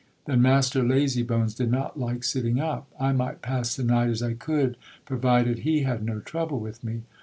Then 0.25 0.41
master 0.41 0.81
lazy 0.81 1.21
bones 1.21 1.53
did 1.53 1.69
not 1.69 1.95
like 1.99 2.23
sitting 2.23 2.59
up! 2.59 2.91
I 2.99 3.13
might 3.13 3.43
pass 3.43 3.75
the 3.75 3.83
night 3.83 4.09
as 4.09 4.23
I 4.23 4.33
could, 4.33 4.75
provided 5.05 5.59
he 5.59 5.81
had 5.83 6.03
no 6.03 6.19
trouble 6.21 6.59
with 6.59 6.83
me. 6.83 7.03